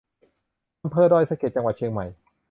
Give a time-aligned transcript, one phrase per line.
[0.83, 2.05] อำเภอดอยสะเก็ด จังหวัดเชียงใหม่